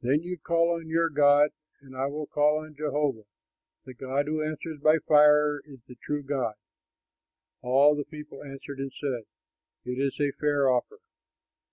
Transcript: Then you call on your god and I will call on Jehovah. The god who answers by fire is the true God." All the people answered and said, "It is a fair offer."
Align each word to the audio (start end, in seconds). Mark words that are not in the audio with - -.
Then 0.00 0.22
you 0.22 0.38
call 0.38 0.76
on 0.76 0.86
your 0.86 1.08
god 1.10 1.50
and 1.80 1.96
I 1.96 2.06
will 2.06 2.28
call 2.28 2.58
on 2.60 2.76
Jehovah. 2.76 3.24
The 3.84 3.94
god 3.94 4.26
who 4.28 4.40
answers 4.40 4.78
by 4.80 4.98
fire 5.08 5.60
is 5.66 5.80
the 5.88 5.96
true 5.96 6.22
God." 6.22 6.54
All 7.62 7.96
the 7.96 8.04
people 8.04 8.44
answered 8.44 8.78
and 8.78 8.92
said, 9.00 9.24
"It 9.84 9.98
is 9.98 10.20
a 10.20 10.30
fair 10.38 10.70
offer." 10.70 11.00